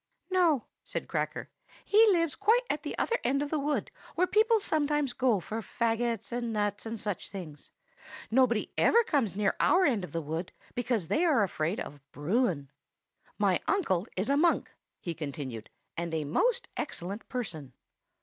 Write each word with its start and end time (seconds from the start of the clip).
"No," 0.31 0.65
said 0.83 1.07
Cracker. 1.07 1.51
"He 1.85 2.07
lives 2.11 2.33
quite 2.33 2.63
at 2.71 2.81
the 2.81 2.97
other 2.97 3.19
end 3.23 3.43
of 3.43 3.51
the 3.51 3.59
wood, 3.59 3.91
where 4.15 4.25
people 4.25 4.59
sometimes 4.59 5.13
go 5.13 5.39
for 5.39 5.61
fagots 5.61 6.31
and 6.31 6.51
nuts 6.51 6.87
and 6.87 6.99
such 6.99 7.29
things. 7.29 7.69
Nobody 8.31 8.71
ever 8.79 9.03
comes 9.03 9.35
near 9.35 9.55
our 9.59 9.85
end 9.85 10.03
of 10.03 10.11
the 10.11 10.19
wood, 10.23 10.53
because 10.73 11.07
they 11.07 11.23
are 11.23 11.43
afraid 11.43 11.79
of 11.79 12.01
Bruin. 12.11 12.71
"My 13.37 13.59
uncle 13.67 14.07
is 14.17 14.27
a 14.31 14.37
Munk," 14.37 14.71
he 14.99 15.13
continued, 15.13 15.69
"and 15.95 16.15
a 16.15 16.25
most 16.25 16.67
excellent 16.75 17.29
person." 17.29 17.73